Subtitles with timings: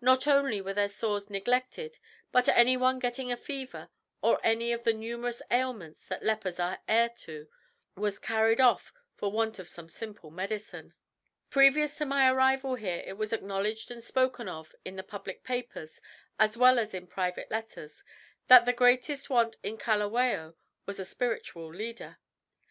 [0.00, 1.98] Not only were their sores neglected
[2.32, 3.90] but any one getting a fever,
[4.22, 7.46] or any of the numerous ailments that lepers are heir to,
[7.94, 10.94] was carried off for want of some simple medicine.
[11.50, 16.00] "Previous to my arrival here it was acknowledged and spoken of in the public papers
[16.38, 18.02] as well as in private letters
[18.46, 20.54] that the greatest want at Kalawao
[20.86, 22.16] was a spiritual leader.